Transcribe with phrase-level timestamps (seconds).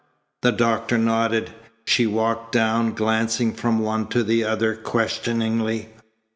[0.41, 1.53] The doctor nodded.
[1.85, 5.89] She walked down, glancing from one to the other questioningly.